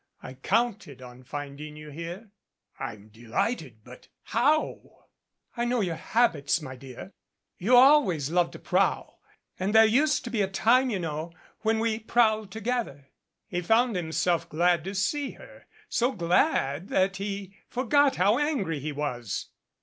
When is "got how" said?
17.85-18.39